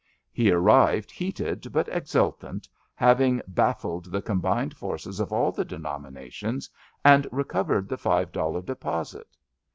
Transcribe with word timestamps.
He 0.31 0.49
arrived 0.49 1.11
heated 1.11 1.71
but 1.71 1.87
exultant, 1.89 2.67
having 2.95 3.39
baffled 3.47 4.05
the 4.11 4.23
combined 4.23 4.75
forces 4.75 5.19
of 5.19 5.31
all 5.31 5.51
the 5.51 5.63
denominations 5.63 6.71
and 7.05 7.27
recovered 7.31 7.87
the 7.87 7.97
five 7.97 8.31
dollar 8.31 8.63
deposit. 8.63 9.37